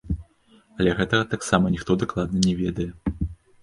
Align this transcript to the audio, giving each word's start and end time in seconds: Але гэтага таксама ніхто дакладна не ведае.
Але 0.77 0.95
гэтага 1.01 1.29
таксама 1.35 1.65
ніхто 1.77 2.01
дакладна 2.07 2.37
не 2.51 2.59
ведае. 2.67 2.91